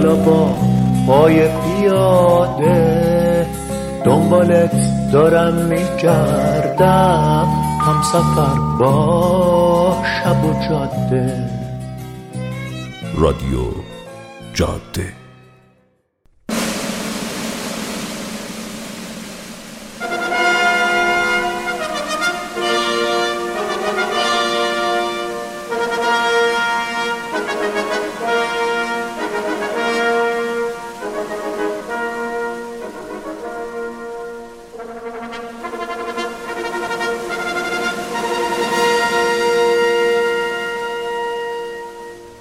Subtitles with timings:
[0.00, 0.54] حالا با
[1.06, 3.46] پای پیاده
[4.04, 4.72] دنبالت
[5.12, 7.48] دارم میگردم.
[7.80, 11.50] هم سفر با شب و جاده.
[13.14, 13.60] رادیو
[14.54, 15.19] جاده.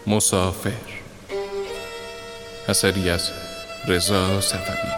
[0.10, 0.72] مسافر.
[2.68, 3.32] اثری از
[3.88, 4.92] رضا صفوی.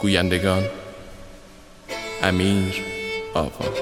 [0.00, 0.64] گویندگان
[2.22, 2.84] امیر
[3.34, 3.74] آوا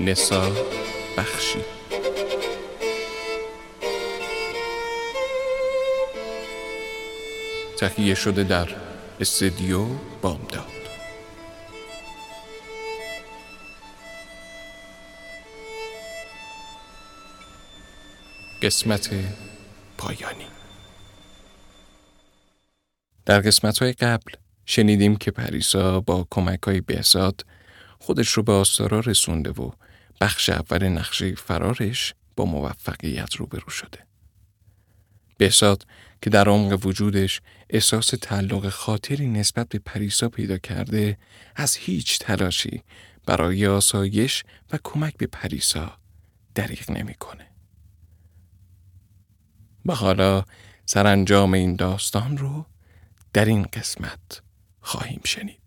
[0.00, 0.50] نسا
[1.16, 1.64] بخشی.
[7.78, 8.68] تهیه شده در
[9.20, 9.86] استدیو
[10.22, 10.79] بامداد.
[18.70, 19.10] قسمت
[19.98, 20.46] پایانی
[23.26, 24.32] در قسمت های قبل
[24.66, 27.46] شنیدیم که پریسا با کمک های بهزاد
[27.98, 29.70] خودش رو به آستارا رسونده و
[30.20, 33.98] بخش اول نقشه فرارش با موفقیت روبرو شده.
[35.38, 35.86] بهزاد
[36.22, 37.40] که در عمق وجودش
[37.70, 41.18] احساس تعلق خاطری نسبت به پریسا پیدا کرده
[41.56, 42.82] از هیچ تلاشی
[43.26, 45.92] برای آسایش و کمک به پریسا
[46.54, 47.49] دریغ نمی‌کنه.
[49.86, 50.44] و حالا
[50.86, 52.66] سرانجام این داستان رو
[53.32, 54.42] در این قسمت
[54.80, 55.59] خواهیم شنید.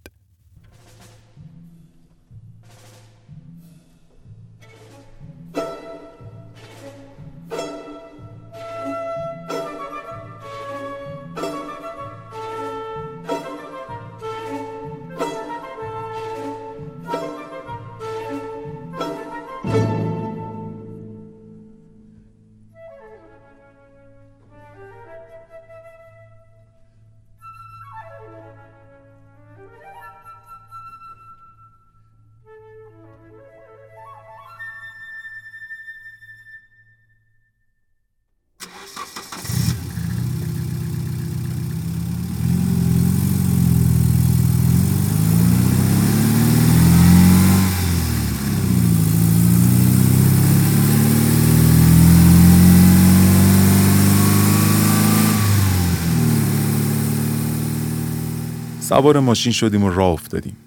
[58.93, 60.57] سوار ماشین شدیم و راه افتادیم.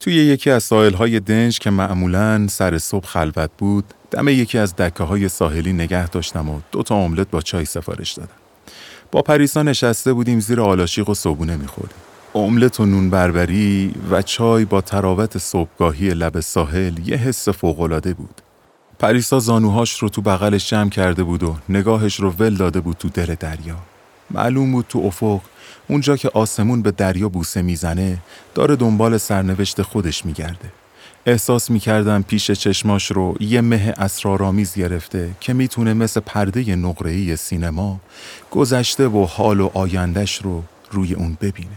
[0.00, 5.04] توی یکی از های دنج که معمولا سر صبح خلوت بود، دم یکی از دکه
[5.04, 8.34] های ساحلی نگه داشتم و دو تا املت با چای سفارش دادم.
[9.12, 11.96] با پریسا نشسته بودیم زیر آلاشیق و صبونه می‌خوریم.
[12.34, 18.40] املت و نون بربری و چای با تراوت صبحگاهی لب ساحل یه حس فوقالعاده بود.
[18.98, 23.08] پریسا زانوهاش رو تو بغلش جمع کرده بود و نگاهش رو ول داده بود تو
[23.08, 23.76] دل دریا.
[24.30, 25.40] معلوم بود تو افق
[25.88, 28.18] اونجا که آسمون به دریا بوسه می‌زنه
[28.54, 30.72] داره دنبال سرنوشت خودش میگرده.
[31.26, 38.00] احساس می‌کردم پیش چشماش رو یه مه اسرارآمیز گرفته که می‌تونه مثل پرده نقره‌ای سینما
[38.50, 41.76] گذشته و حال و آیندش رو روی اون ببینه.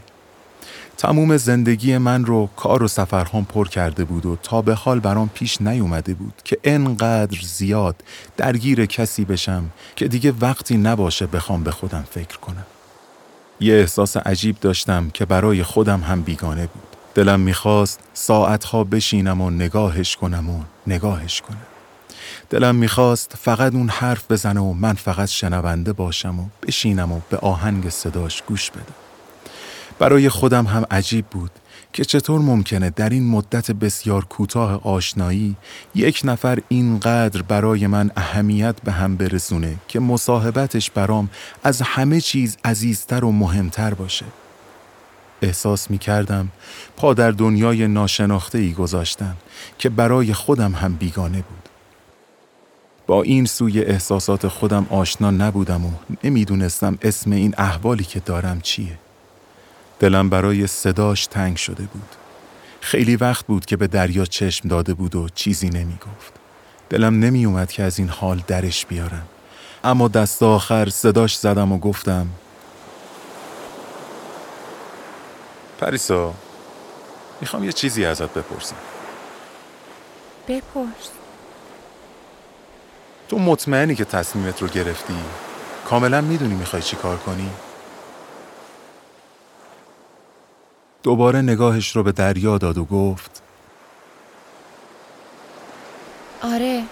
[0.97, 5.29] تموم زندگی من رو کار و سفرهام پر کرده بود و تا به حال برام
[5.33, 7.95] پیش نیومده بود که انقدر زیاد
[8.37, 12.65] درگیر کسی بشم که دیگه وقتی نباشه بخوام به خودم فکر کنم.
[13.59, 16.83] یه احساس عجیب داشتم که برای خودم هم بیگانه بود.
[17.15, 21.65] دلم می‌خواست ساعتها بشینم و نگاهش کنم و نگاهش کنم.
[22.49, 27.37] دلم می‌خواست فقط اون حرف بزنه و من فقط شنونده باشم و بشینم و به
[27.37, 28.95] آهنگ صداش گوش بدم.
[29.99, 31.51] برای خودم هم عجیب بود
[31.97, 35.55] که چطور ممکنه در این مدت بسیار کوتاه آشنایی
[35.95, 41.29] یک نفر اینقدر برای من اهمیت به هم برسونه که مصاحبتش برام
[41.63, 44.25] از همه چیز عزیزتر و مهمتر باشه.
[45.41, 46.49] احساس می کردم
[46.97, 49.35] پا در دنیای ناشناخته ای گذاشتم
[49.77, 51.69] که برای خودم هم بیگانه بود.
[53.07, 55.91] با این سوی احساسات خودم آشنا نبودم و
[56.23, 58.97] نمی‌دونستم اسم این احوالی که دارم چیه.
[59.99, 62.15] دلم برای صداش تنگ شده بود.
[62.81, 66.33] خیلی وقت بود که به دریا چشم داده بود و چیزی نمی گفت.
[66.89, 69.27] دلم نمی اومد که از این حال درش بیارم.
[69.83, 72.27] اما دست آخر صداش زدم و گفتم
[75.79, 76.33] پریسا
[77.41, 78.75] می‌خوام یه چیزی ازت بپرسم
[80.47, 81.09] بپرس
[83.29, 85.17] تو مطمئنی که تصمیمت رو گرفتی؟
[85.85, 87.49] کاملا می‌دونی می‌خوای چی کار کنی؟
[91.07, 93.41] دوباره نگاهش رو به دریا داد و گفت
[96.41, 96.83] آره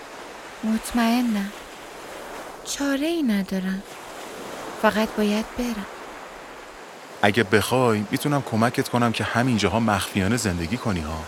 [0.63, 1.51] مطمئنم.
[2.65, 3.83] چاره ای ندارم.
[4.81, 5.85] فقط باید برم.
[7.21, 11.23] اگه بخوای می‌تونم کمکت کنم که همینجاها مخفیانه زندگی کنی ها.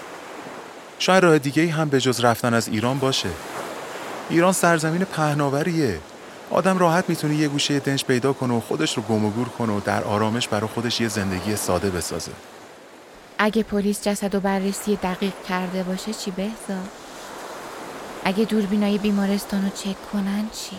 [1.00, 3.30] شاید راه دیگه ای هم به جز رفتن از ایران باشه.
[4.30, 6.00] ایران سرزمین پهناوریه.
[6.50, 9.74] آدم راحت می‌تونه یه گوشه دنج پیدا کنه و خودش رو گم و گور کنه
[9.74, 12.31] و در آرامش برای خودش یه زندگی ساده بسازه.
[13.39, 16.81] اگه پلیس جسد و بررسی دقیق کرده باشه چی بهزا؟
[18.24, 20.75] اگه دوربینای بیمارستان رو چک کنن چی؟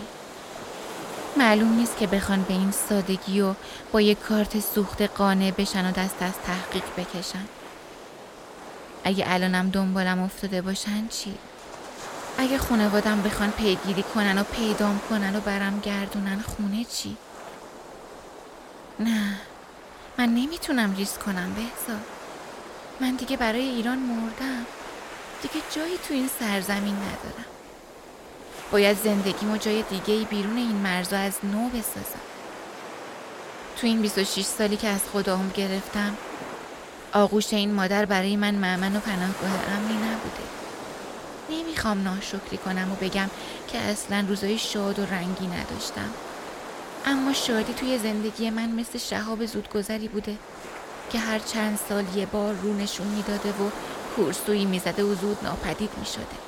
[1.37, 3.55] معلوم نیست که بخوان به این سادگی و
[3.93, 7.45] با یه کارت سوخت قانع بشن و دست از تحقیق بکشن
[9.05, 11.35] اگه الانم دنبالم افتاده باشن چی؟
[12.39, 17.17] اگه خانوادم بخوان پیگیری کنن و پیدام کنن و برم گردونن خونه چی؟
[19.01, 19.35] نه
[20.19, 22.18] من نمی‌تونم ریسک کنم بهزا
[23.01, 24.67] من دیگه برای ایران مردم.
[25.43, 27.45] دیگه جایی تو این سرزمین ندارم.
[28.71, 32.21] باید زندگیمو جای دیگه بیرون این مرزا از نو بسازم.
[33.77, 36.17] تو این 26 سالی که از خداهم گرفتم
[37.13, 40.43] آغوش این مادر برای من معمن و پناهگاه امنی نبوده.
[41.51, 43.31] نمی‌خوام ناشکری کنم و بگم
[43.69, 46.11] که اصلا روزای شاد و رنگی نداشتم.
[47.07, 50.37] اما شادی توی زندگی من مثل شهاب زودگذری بوده.
[51.11, 53.71] که هر چند سال یه بار رو نشون می‌داده و
[54.17, 56.39] کورسویی می‌زده و زود ناپدید می‌شده.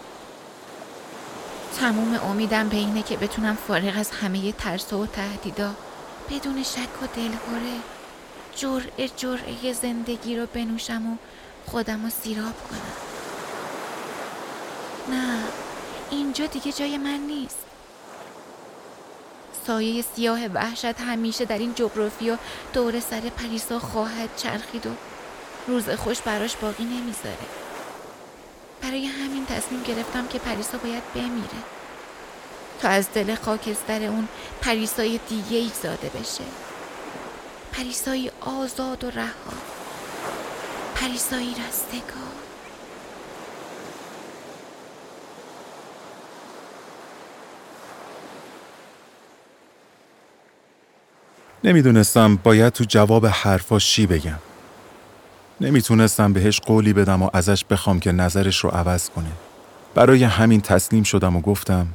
[1.79, 5.75] تموم امیدم به اینه که بتونم فارغ از همه ترس و تهدیدا
[6.31, 7.77] بدون شک و دلهوره
[8.57, 11.17] جرعه جرعه زندگی رو بنوشم و
[11.67, 12.97] خودم رو سیراب کنم.
[15.17, 15.39] نه
[16.11, 17.69] اینجا دیگه جای من نیست.
[19.67, 22.39] سایه سیاه وحشت همیشه در این جغرافیا
[22.73, 24.91] دور سر پریسا خواهد چرخید و
[25.67, 27.47] روز خوش براش باقی نمی‌ذاره.
[28.83, 31.61] برای همین تصمیم گرفتم که پریسا باید بمیره.
[32.83, 34.29] تا از دل خاکستر اون
[34.61, 36.45] پریسای دیگه ای زاده بشه.
[37.73, 39.53] پریسایی آزاد و رها.
[40.95, 42.40] پریسایی رستگار.
[51.65, 54.39] نمی‌دونستم باید تو جواب حرفاش چی بگم.
[55.61, 59.33] نمی‌تونستم بهش قولی بدم و ازش بخوام که نظرش رو عوض کنه.
[59.95, 61.87] برای همین تسلیم شدم و گفتم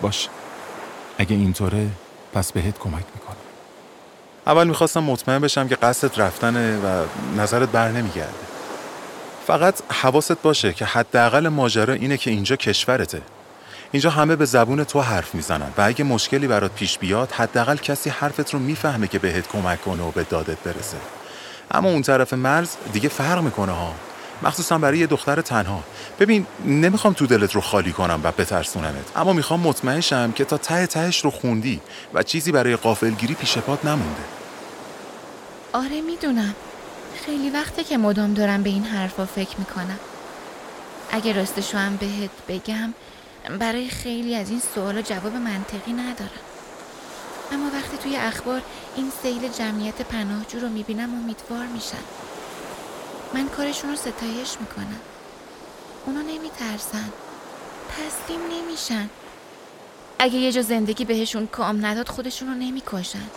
[0.00, 0.28] باش
[1.18, 1.86] اگه اینطوره
[2.34, 3.36] پس بهت کمک می‌کنم.
[4.46, 7.04] اول می‌خواستم مطمئن بشم که قصدت رفتنه و
[7.36, 8.34] نظرت بر نمیگرده.
[9.46, 13.22] فقط حواست باشه که حداقل ماجرا اینه که اینجا کشورته.
[13.94, 18.10] اینجا همه به زبون تو حرف می‌زنن و اگه مشکلی برات پیش بیاد حداقل کسی
[18.10, 20.96] حرفت رو می‌فهمه که بهت کمک کنه و به دادت برسه.
[21.70, 23.94] اما اون طرف مرز دیگه فرق می‌کنه ها.
[24.42, 25.84] مخصوصا برای یه دختر تنها.
[26.20, 29.16] ببین نمی‌خوام تو دلت رو خالی کنم و بترسونمت.
[29.16, 31.80] اما می‌خوام مطمئن شم که تا ته تهش رو خوندی
[32.14, 34.22] و چیزی برای قافلگیری پیش پات نمونده.
[35.72, 36.54] آره می‌دونم.
[37.26, 39.98] خیلی وقته که مدام دارم به این حرفا فکر می‌کنم.
[41.10, 42.94] اگه راستشو هم بهت بگم
[43.50, 46.30] برای خیلی از این سوالا جواب منطقی ندارم.
[47.52, 48.62] اما وقتی توی اخبار
[48.96, 52.04] این سیل جمعیت پناهجو رو می‌بینم امیدوار میشم.
[53.34, 55.00] من کارشون رو ستایش می‌کنم.
[56.06, 57.12] اونا نمیترسن.
[57.88, 59.10] تسلیم نمیشن.
[60.18, 63.28] اگه یه جا زندگی بهشون کام نداد خودشون رو نمی‌کشن.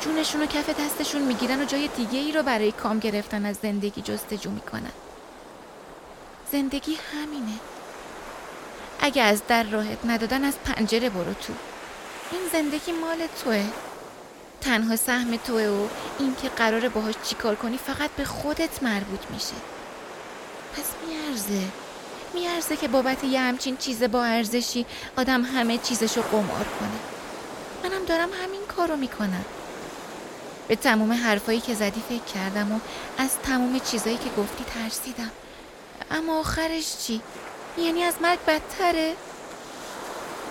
[0.00, 4.02] جونشون رو کف دستشون می‌گیرن و جای دیگه ای رو برای کام گرفتن از زندگی
[4.02, 4.92] جستجو می‌کنن.
[6.52, 7.58] زندگی همینه.
[9.00, 11.52] اگه از در راهت ندادن از پنجره برو تو.
[12.32, 13.64] این زندگی مال توه.
[14.60, 15.86] تنها سهم توه و
[16.18, 19.54] اینکه قراره باهاش چیکار کنی فقط به خودت مربوط میشه.
[20.76, 21.68] پس میارزه.
[22.34, 24.86] میارزه که بابت یه همچین چیز با ارزشی
[25.16, 26.98] آدم همه چیزشو قمار کنه.
[27.84, 29.44] منم دارم همین کارو می‌کنم.
[30.68, 32.80] به تموم حرفایی که زدی فکر کردم و
[33.18, 35.30] از تموم چیزایی که گفتی ترسیدم.
[36.10, 37.20] اما آخرش چی؟
[37.78, 39.14] یعنی از مرگ بدتره؟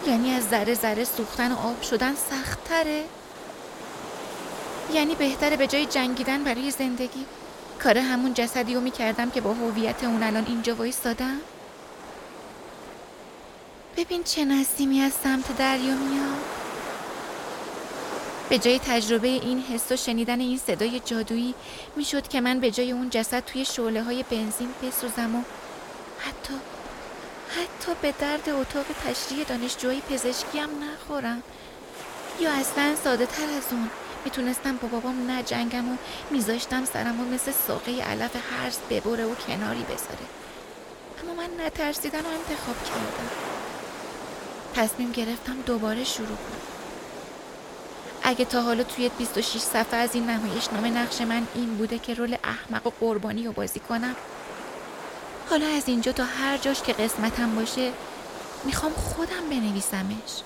[0.07, 3.03] یعنی از ذره ذره سوختن و آب شدن سختتره؟
[4.93, 7.25] یعنی بهتره به جای جنگیدن برای زندگی
[7.83, 11.37] کار همون جسدی رو می‌کردم که با هویت اون الان اینجا وایستادم؟
[13.97, 16.43] ببین چه نسیمی از سمت دریا میاد
[18.49, 21.55] به جای تجربه این حس و شنیدن این صدای جادویی
[21.95, 25.41] می‌شد که من به جای اون جسد توی شعله های بنزین بسوزم و
[26.19, 26.53] حتی
[27.57, 31.43] حتی به درد اتاق تشریح دانشجوهای پزشکی هم نخورم.
[32.39, 33.89] یا اصلا ساده تر از اون.
[34.25, 35.97] می‌تونستم با بابام نجنگم و
[36.31, 40.27] میذاشتم سرم و مثل ساقه علف هرز ببره و کناری بذاره.
[41.23, 43.29] اما من نترسیدن و انتخاب کردم.
[44.75, 46.61] تصمیم گرفتم دوباره شروع کنم.
[48.23, 52.13] اگه تا حالا توی 26 صفحه از این نمایش نام نقش من این بوده که
[52.13, 54.15] رول احمق و قربانی رو بازی کنم
[55.53, 57.91] حالا از اینجا تا هر جاش که قسمتم باشه
[58.63, 60.41] می‌خوام خودم بنویسمش.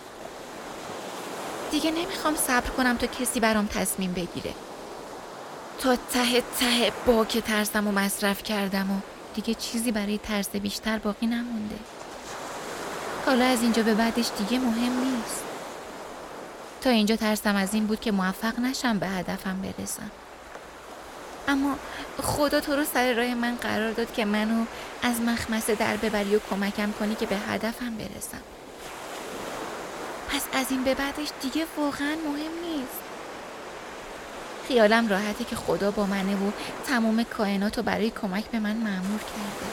[1.72, 4.54] دیگه نمی‌خوام صبر کنم تا کسی برام تصمیم بگیره.
[5.80, 9.00] تا ته ته با که ترسم و مصرف کردم و
[9.36, 11.76] دیگه چیزی برای ترس بیشتر باقی نمونده.
[13.26, 15.44] حالا از اینجا به بعدش دیگه مهم نیست.
[16.82, 20.12] تا اینجا ترسم از این بود که موفق نشم به هدفم برسم.
[21.48, 21.76] اما
[22.24, 24.66] خدا تو رو سر راه من قرار داد که منو
[25.02, 28.42] از مخمسه در ببری و کمکم کنی که به هدفم برسم.
[30.30, 33.00] پس از این به بعدش دیگه واقعا مهم نیست.
[34.68, 36.52] خیالم راحته که خدا با منه و
[36.88, 39.68] تمام کائنات رو برای کمک به من معمور کرده.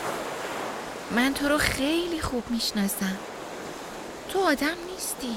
[1.10, 3.16] من تو رو خیلی خوب می‌شناسم.
[4.28, 5.36] تو آدم نیستی.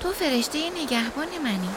[0.00, 1.70] تو فرشته نگهبان منی.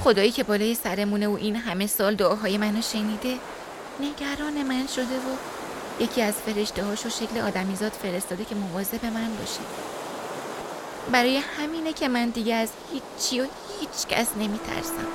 [0.00, 3.38] خدایی که بالای سرمونه و این همه سال دعاهای منو شنیده
[4.00, 5.36] نگران من شده و
[6.00, 9.60] یکی از فرشته هاشو شکل آدمیزاد فرستاده که مواظب من باشه.
[11.12, 13.46] برای همینه که من دیگه از هیچی و
[13.80, 15.06] هیچ کس نمیترسم.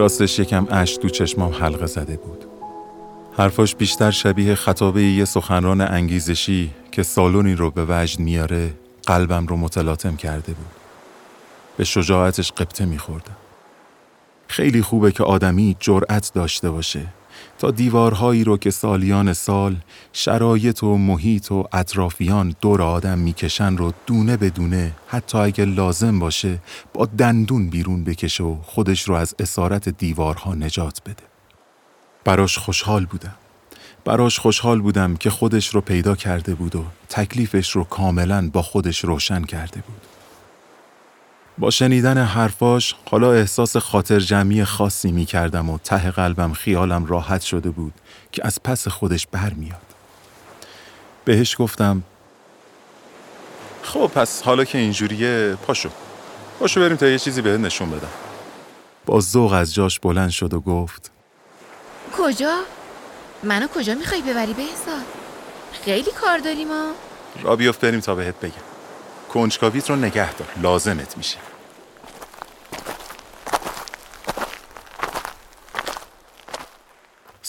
[0.00, 2.44] راستش یکم اش تو چشمام حلقه زده بود.
[3.36, 8.74] حرفاش بیشتر شبیه خطابه یه سخنران انگیزشی که سالونی رو به وجد میاره
[9.06, 10.70] قلبم رو متلاطم کرده بود.
[11.76, 13.36] به شجاعتش قبطه میخوردم.
[14.48, 17.06] خیلی خوبه که آدمی جرأت داشته باشه.
[17.60, 19.76] تا دیوارهایی رو که سالیان سال
[20.12, 26.18] شرایط و محیط و اطرافیان دور آدم می‌کشن رو دونه به دونه حتی اگه لازم
[26.18, 26.58] باشه
[26.94, 31.22] با دندون بیرون بکشه و خودش رو از اسارت دیوارها نجات بده.
[32.24, 33.34] براش خوشحال بودم.
[34.04, 39.04] براش خوشحال بودم که خودش رو پیدا کرده بود و تکلیفش رو کاملا با خودش
[39.04, 40.09] روشن کرده بود.
[41.60, 47.40] با شنیدن حرفاش حالا احساس خاطر جمعی خاصی می کردم و ته قلبم خیالم راحت
[47.40, 47.92] شده بود
[48.32, 49.80] که از پس خودش برمیاد.
[51.24, 52.02] بهش گفتم
[53.82, 55.90] خب پس حالا که اینجوریه پاشو
[56.58, 58.08] پاشو بریم تا یه چیزی بهت نشون بدم
[59.06, 61.10] با ذوق از جاش بلند شد و گفت
[62.18, 62.60] کجا؟
[63.42, 65.04] منو کجا می‌خوای ببری به حساب؟
[65.84, 66.92] خیلی کار داریم ما
[67.42, 68.52] را بیفت بریم تا بهت بگم
[69.32, 71.49] کنجکاویت رو نگه دار لازمت میشه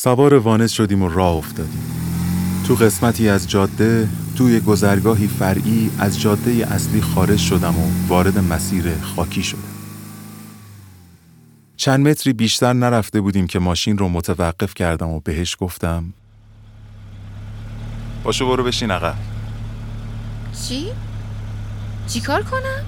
[0.03, 1.83] سوار وانت شدیم و راه افتادیم.
[2.67, 8.83] تو قسمتی از جاده توی گذرگاهی فرعی از جاده اصلی خارج شدم و وارد مسیر
[9.01, 9.59] خاکی شدم.
[11.77, 16.13] چند متری بیشتر نرفته بودیم که ماشین رو متوقف کردم و بهش گفتم
[18.23, 19.15] باشو برو بشین عقب
[20.67, 20.87] چی؟
[22.07, 22.85] چی کار کنم؟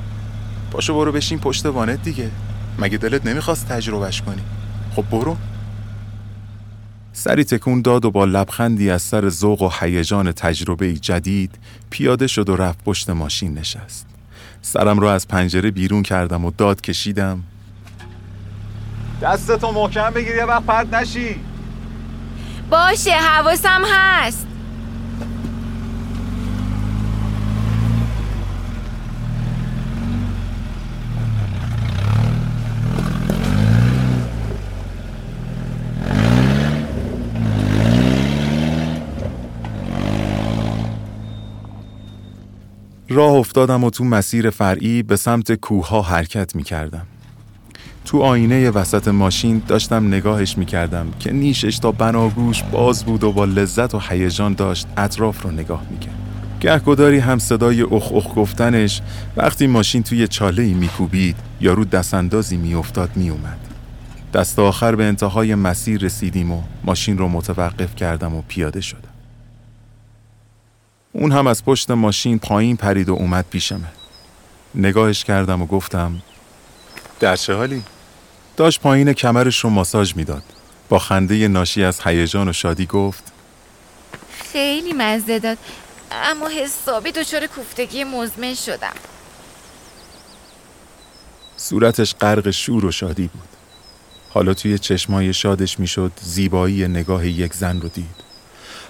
[0.71, 2.31] باشو برو بشین پشت وانت دیگه
[2.79, 4.41] مگه دلت نمی‌خواست تجربهش کنی؟
[4.95, 5.37] خب برو.
[7.13, 11.55] سری تکون داد و با لبخندی از سر ذوق و هیجان تجربه جدید
[11.89, 14.07] پیاده شد و رفت پشت ماشین نشست.
[14.61, 17.43] سرم رو از پنجره بیرون کردم و داد کشیدم.
[19.21, 21.35] دستتو محکم بگیر یه وقت پرد نشی.
[22.69, 24.47] باشه حواسم هست.
[43.13, 47.05] راه افتادم و تو مسیر فرعی به سمت کوه حرکت می کردم.
[48.05, 53.31] تو آینه وسط ماشین داشتم نگاهش می کردم که نیشش تا بناگوش باز بود و
[53.31, 56.15] با لذت و هیجان داشت اطراف رو نگاه می کرد.
[56.59, 59.01] گهگداری هم صدای اخ اخ گفتنش
[59.37, 63.59] وقتی ماشین توی چاله ای میکوبید یا رو دستاندازی میافتاد میومد.
[64.33, 69.02] دست آخر به انتهای مسیر رسیدیم و ماشین رو متوقف کردم و پیاده شدم.
[71.13, 73.87] اون هم از پشت ماشین پایین پرید و اومد پیشمه.
[74.75, 76.21] نگاهش کردم و گفتم
[77.19, 77.83] در چه حالی؟
[78.57, 80.43] داشت پایین کمرش رو ماساژ می‌داد.
[80.89, 83.23] با خنده ناشی از هیجان و شادی گفت
[84.51, 85.57] خیلی مزه داد
[86.11, 88.93] اما حسابی دچار کوفتگی مزمن شدم
[91.57, 93.47] صورتش غرق شور و شادی بود.
[94.29, 98.32] حالا توی چشمای شادش می‌شد زیبایی نگاه یک زن رو دید.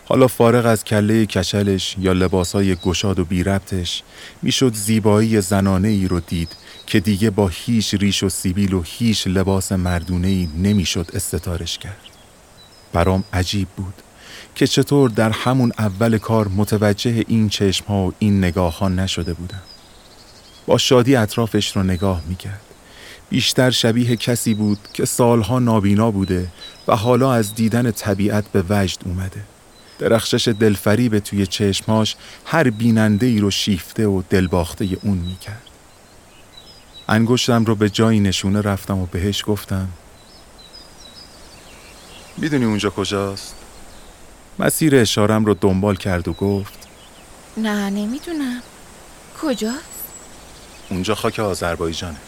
[0.05, 4.03] حالا فارغ از کله کچلش یا لباسای گشاد و بیربتش
[4.41, 6.55] می‌شد زیبایی زنانه ای رو دید
[6.87, 12.01] که دیگه با هیچ ریش و سیبیل و هیچ لباس مردونه ای نمی‌شد استتارش کرد.
[12.93, 13.93] برام عجیب بود
[14.55, 19.33] که چطور در همون اول کار متوجه این چشم ها و این نگاه ها نشده
[19.33, 19.61] بودم.
[20.65, 22.61] با شادی اطرافش رو نگاه می‌کرد.
[23.29, 26.47] بیشتر شبیه کسی بود که سالها نابینا بوده
[26.87, 29.43] و حالا از دیدن طبیعت به وجد اومده.
[30.03, 35.61] درخشش دلفریب توی چشماش هر بیننده ای رو شیفته و دلباخته اون می‌کرد.
[37.09, 39.89] انگشتم رو به جایی نشونه رفتم و بهش گفتم
[42.37, 43.55] می‌دونی اونجا کجاست؟
[44.59, 46.87] مسیر اشارم رو دنبال کرد و گفت
[47.57, 48.61] نه نمی‌دونم
[49.41, 50.03] کجاست؟
[50.89, 52.19] اونجا خاک آذربایجانه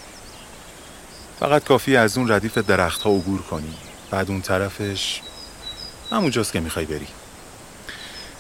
[1.39, 3.74] فقط کافی از اون ردیف درختها عبور کنی
[4.12, 5.22] بعد اون طرفش
[6.12, 7.08] همونجاست که می‌خوای بری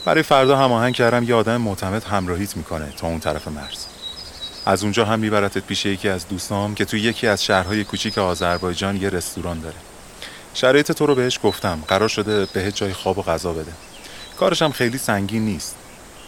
[0.05, 3.85] برای فردا هماهنگ کردم یه آدم معتمد همراهیت می‌کنه تا اون طرف مرز.
[4.65, 8.95] از اونجا هم میبرتت پیش یکی از دوستام که توی یکی از شهرهای کوچیک آذربایجان
[8.95, 9.75] یه رستوران داره.
[10.53, 13.71] شرایط تو رو بهش گفتم قرار شده بهت جای خواب و غذا بده.
[14.39, 15.75] کارش هم خیلی سنگین نیست.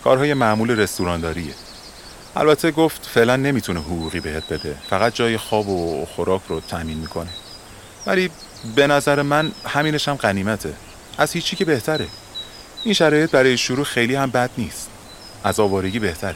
[0.03, 1.53] کارهای معمول رستورانداریه.
[2.35, 7.29] البته گفت فعلا نمی‌تونه حقوقی بهت بده فقط جای خواب و خوراک رو تأمین می‌کنه.
[8.05, 8.29] ولی
[8.75, 10.73] به نظر من همینش هم قنیمته
[11.17, 12.07] از هیچی که بهتره.
[12.87, 14.89] این شرایط برای شروع خیلی هم بد نیست.
[15.43, 16.35] از آوارگی بهتره.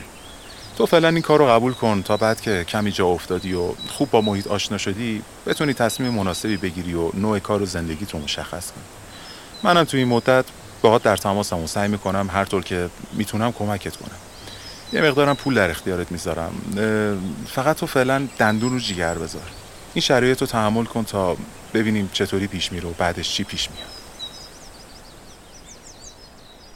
[0.77, 4.11] تو فعلا این کار رو قبول کن تا بعد که کمی جا افتادی و خوب
[4.11, 8.71] با محیط آشنا شدی بتونی تصمیم مناسبی بگیری و نوع کار و زندگیت رو مشخص
[8.71, 8.81] کن.
[9.63, 10.45] منم تو این مدت
[10.81, 14.17] باهات در تماسم و سعی می‌کنم هر طور که می‌تونم کمکت کنم.
[14.93, 16.51] یه مقدارم پول در اختیارت می‌ذارم.
[17.47, 19.49] فقط تو فعلا دندون رو جیگر بذار.
[19.93, 21.37] این شرایط رو تحمل کن تا
[21.73, 24.00] ببینیم چطوری پیش میره و بعدش چی پیش میاد.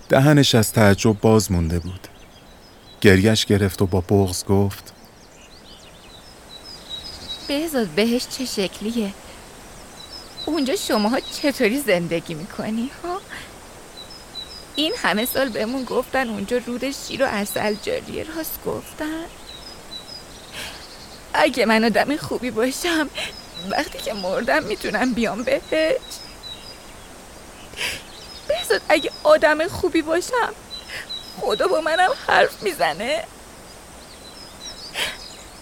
[0.09, 2.07] دهنش از تعجب باز مونده بود.
[3.01, 4.93] گریش گرفت و با بغز گفت
[7.47, 9.13] بهزاد بهش چه شکلیه؟
[10.45, 13.21] اونجا شماها چطوری زندگی می‌کنی؟ ها؟
[14.75, 19.25] این همه سال بهمون گفتن اونجا رود شیر و اصل جاریه راست گفتن؟
[21.33, 23.09] اگه من آدم خوبی باشم
[23.71, 25.95] وقتی که مردم می‌تونم بیام بهش.
[28.47, 30.53] بهزاد اگه آدم خوبی باشم
[31.41, 33.23] خدا با منم حرف می‌زنه.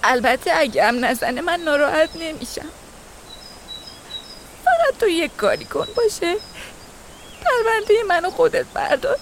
[0.03, 2.69] البته اگه هم نزنه من ناراحت نمیشم.
[4.65, 6.35] فقط تو یک کاری کن باشه.
[7.45, 9.19] پرونده منو خودت بردار.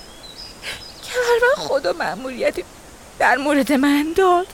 [1.03, 2.65] که هر وقت خدا مأموریتی
[3.19, 4.47] در مورد من داد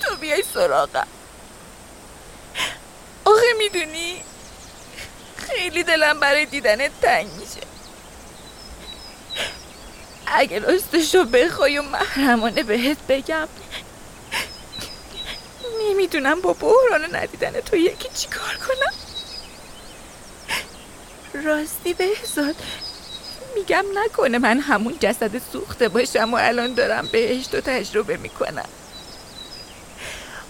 [0.00, 1.06] تو بیای سراغم.
[3.24, 4.24] آخه می‌دونی
[5.36, 7.71] خیلی دلم برای دیدنت تنگ میشه.
[10.34, 13.48] اگه راستشو بخوای و محرمانه بهت بگم
[15.80, 18.92] نمی‌دونم با بحران ندیدن تو یکی چی کار کنم.
[21.44, 22.54] راستی بهزاد
[23.54, 28.68] میگم نکنه من همون جسد سوخته باشم و الان دارم بهشت و تجربه می‌کنم.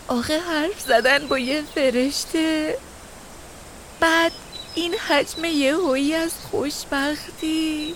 [0.08, 2.78] آخه حرف زدن با یه فرشته
[4.00, 4.32] بعد
[4.74, 7.94] این حجم یه هویی از خوشبختی.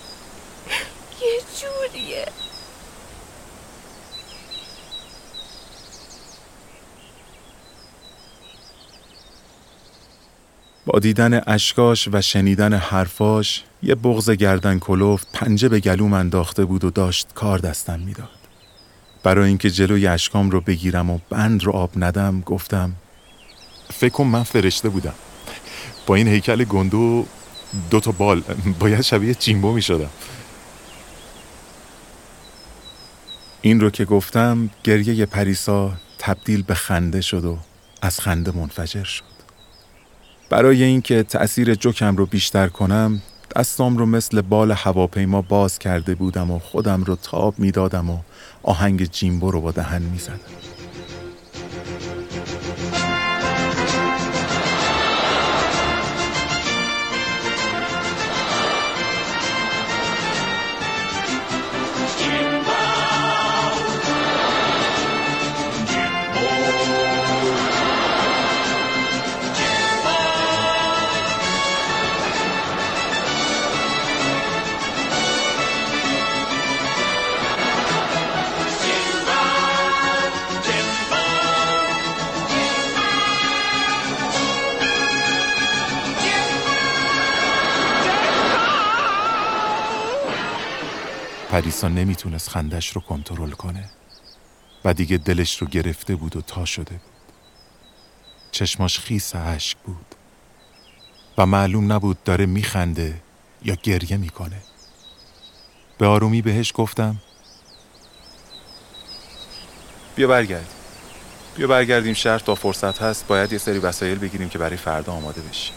[1.21, 2.25] یه جوریه.
[10.85, 16.83] با دیدن اشکاش و شنیدن حرفاش یه بغز گردن کلوفت پنجه به گلوم انداخته بود
[16.83, 18.29] و داشت کار دستم می‌داد.
[19.23, 22.93] برای اینکه جلوی اشکام رو بگیرم و بند رو آب ندم گفتم
[23.93, 25.13] فکر من فرشته بودم.
[26.05, 27.25] با این هیکل گندو
[27.89, 28.41] دو تا بال
[28.79, 30.09] باید شبیه جیمبو می شدم
[33.67, 37.57] این رو که گفتم گریه پریسا تبدیل به خنده شد و
[38.01, 39.23] از خنده منفجر شد.
[40.49, 43.21] برای اینکه تأثیر جوکم رو بیشتر کنم
[43.55, 48.19] دستام رو مثل بال هواپیما باز کرده بودم و خودم رو تاب می‌دادم و
[48.63, 50.39] آهنگ جیمبو رو با دهن می‌زدم.
[91.57, 93.89] پریسا نمی‌تونست خندش رو کنترل کنه.
[94.85, 97.33] و دیگه دلش رو گرفته بود و تا شده بود.
[98.51, 100.15] چشماش خیس اشک بود.
[101.37, 103.21] و معلوم نبود داره میخنده
[103.63, 104.61] یا گریه می‌کنه.
[105.97, 107.15] به آرومی بهش گفتم
[110.15, 110.73] بیا برگرد.
[111.55, 115.41] بیا برگردیم شهر تا فرصت هست باید یه سری وسایل بگیریم که برای فردا آماده
[115.41, 115.75] بشیم.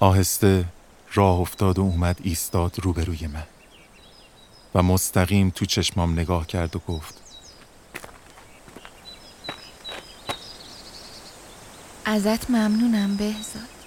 [0.00, 0.64] آهسته
[1.18, 3.46] راه افتاد و اومد ایستاد روبروی من.
[4.74, 7.14] و مستقیم تو چشمام نگاه کرد و گفت
[12.04, 13.77] ازت ممنونم بهزاد.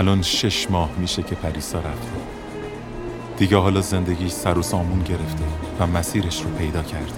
[0.00, 2.12] الان شش ماه میشه که پریسا رفته.
[3.36, 5.44] دیگه حالا زندگیش سر و سامون گرفته
[5.80, 7.12] و مسیرش رو پیدا کرده.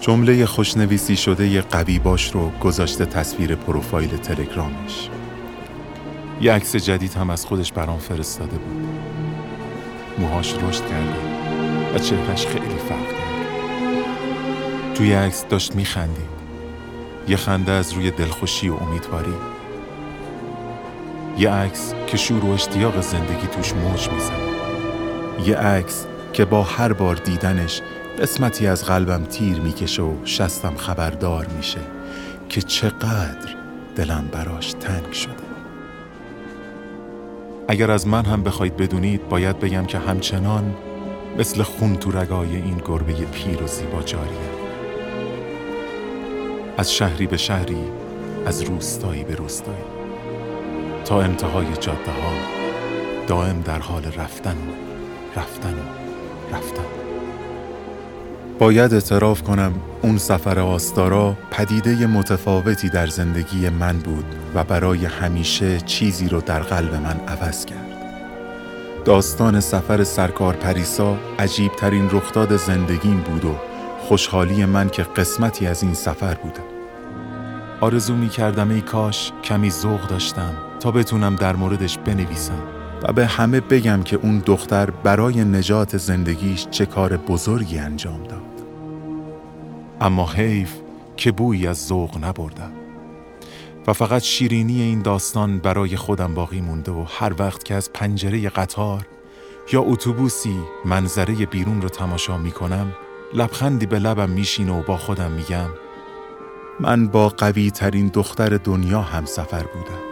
[0.00, 5.08] جمله خوشنویسی شده یه قوی باش رو گذاشته تصویر پروفایل تلگرامش.
[6.40, 8.86] یه عکس جدید هم از خودش برام فرستاده بود.
[10.18, 11.18] موهاش رشد کرده
[11.94, 13.22] و چهرش خیلی فرق کرده
[14.94, 16.32] توی عکس داشت میخندید.
[17.28, 19.34] یه خنده از روی دلخوشی و امیدواری.
[21.38, 24.52] یه عکس که شور و اشتیاق زندگی توش موج می‌زنه.
[25.46, 27.80] یه عکس که با هر بار دیدنش
[28.18, 31.80] قسمتی از قلبم تیر می‌کشه و شستم خبردار میشه
[32.48, 33.54] که چقدر
[33.96, 35.32] دلم براش تنگ شده.
[37.68, 40.74] اگر از من هم بخواید بدونید باید بگم که همچنان
[41.38, 44.52] مثل خون تو رگای این گربه پیر و زیبا جاریه
[46.78, 47.84] از شهری به شهری
[48.46, 50.01] از روستایی به روستایی.
[51.04, 52.32] تا انتهای جاده ها
[53.26, 54.72] دائم در حال رفتن و
[55.40, 56.84] رفتن و رفتن.
[58.58, 65.80] باید اعتراف کنم اون سفر آستارا پدیده متفاوتی در زندگی من بود و برای همیشه
[65.80, 67.86] چیزی رو در قلب من عوض کرد.
[69.04, 73.54] داستان سفر سرکار پریسا عجیب ترین رخداد زندگیم بود و
[74.00, 76.64] خوشحالی من که قسمتی از این سفر بودم.
[77.80, 80.71] آرزو می کردم ای کاش کمی ذوق داشتم.
[80.82, 82.62] تا بتونم در موردش بنویسم
[83.02, 88.42] و به همه بگم که اون دختر برای نجات زندگیش چه کار بزرگی انجام داد.
[90.00, 90.72] اما حیف
[91.16, 92.72] که بویی از ذوق نبردم
[93.86, 98.48] و فقط شیرینی این داستان برای خودم باقی مونده و هر وقت که از پنجره
[98.48, 99.06] قطار
[99.72, 102.92] یا اتوبوسی منظره بیرون رو تماشا می کنم
[103.34, 105.68] لبخندی به لبم میشینه و با خودم میگم
[106.80, 110.11] من با قوی ترین دختر دنیا هم سفر بودم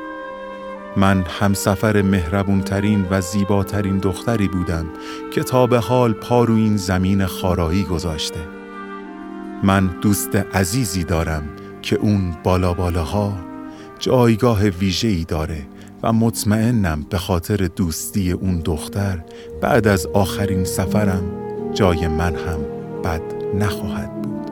[0.97, 4.87] من همسفر مهربون ترین و زیباترین دختری بودم
[5.33, 8.41] که تا به حال پا رو این زمین خارایی گذاشته.
[9.63, 11.43] من دوست عزیزی دارم
[11.83, 13.33] که اون بالا بالاها
[13.99, 15.67] جایگاه ویژه‌ای داره
[16.03, 19.25] و مطمئنم به خاطر دوستی اون دختر
[19.61, 21.23] بعد از آخرین سفرم
[21.75, 22.61] جای من هم
[23.05, 23.23] بد
[23.59, 24.51] نخواهد بود.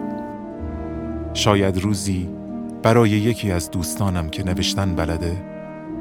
[1.35, 2.29] شاید روزی
[2.83, 5.48] برای یکی از دوستانم که نوشتن بلده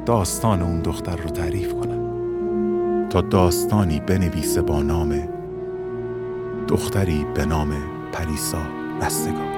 [0.08, 3.08] داستان اون دختر رو تعریف کنم.
[3.08, 5.28] تا داستانی بنویسه با نام
[6.68, 7.74] دختری به نام
[8.12, 8.58] پریسا
[9.02, 9.57] رستگار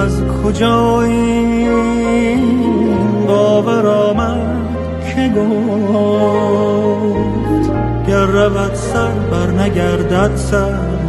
[0.00, 2.40] از کجا این
[3.26, 4.76] باور آمد
[5.14, 6.70] که گفت
[8.06, 10.99] گر رود سر بر نگردد سر.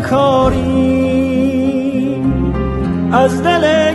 [0.00, 1.10] بکاری
[3.12, 3.94] از دل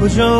[0.00, 0.39] از کجا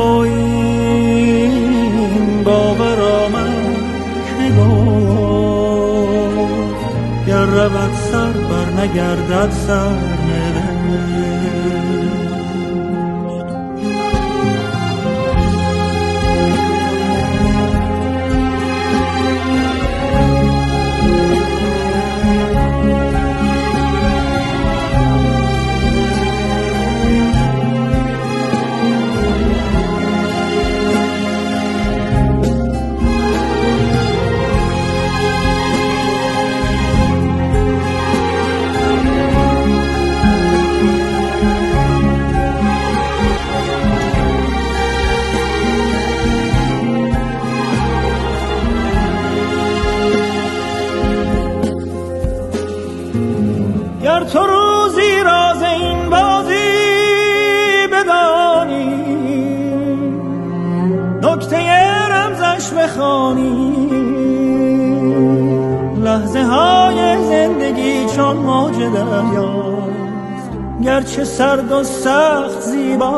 [71.50, 73.14] زرد و سخت زیباست.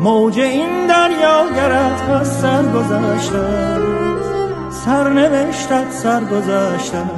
[0.00, 3.78] موج این دریا گرد از سر گذشته
[4.70, 7.10] سرنوشتت سر گذاشتم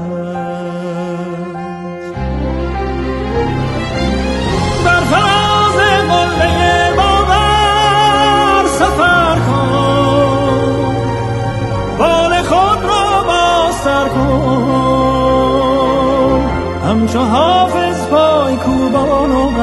[4.84, 5.76] بر فراز
[6.08, 10.84] قله باور سفر کن.
[11.98, 14.90] بال خود را باستر کن.
[16.88, 17.79] همچو حافظ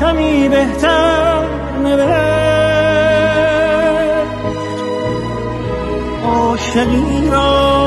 [0.00, 1.42] کمی بهتر
[1.82, 2.10] نوشت.
[6.24, 7.80] عاشقی را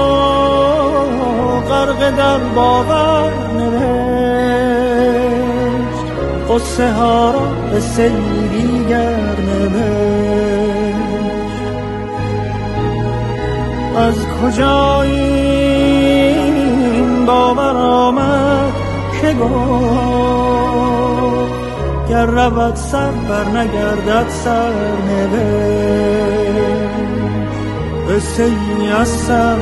[1.70, 3.94] غرق در باور نوشت.
[6.50, 9.34] قصه ها را به سیری گر
[13.98, 15.26] از کجا این
[17.26, 18.74] باور آمد
[19.22, 20.13] که گفت
[22.24, 24.72] گر رود سر بر نگردد سر
[28.10, 29.58] قصه ای از سر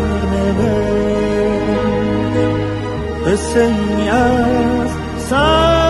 [3.25, 4.89] قصه ای از
[5.29, 5.80] سر